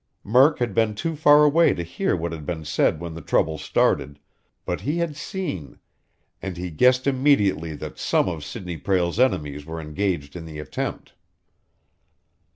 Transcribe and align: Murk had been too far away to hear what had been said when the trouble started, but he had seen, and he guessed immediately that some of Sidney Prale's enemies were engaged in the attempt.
Murk 0.23 0.57
had 0.57 0.73
been 0.73 0.95
too 0.95 1.15
far 1.15 1.43
away 1.43 1.75
to 1.75 1.83
hear 1.83 2.15
what 2.15 2.31
had 2.31 2.43
been 2.43 2.65
said 2.65 2.99
when 2.99 3.13
the 3.13 3.21
trouble 3.21 3.59
started, 3.59 4.17
but 4.65 4.81
he 4.81 4.97
had 4.97 5.15
seen, 5.15 5.77
and 6.41 6.57
he 6.57 6.71
guessed 6.71 7.05
immediately 7.05 7.75
that 7.75 7.99
some 7.99 8.27
of 8.27 8.43
Sidney 8.43 8.77
Prale's 8.77 9.19
enemies 9.19 9.63
were 9.63 9.79
engaged 9.79 10.35
in 10.35 10.45
the 10.45 10.57
attempt. 10.57 11.13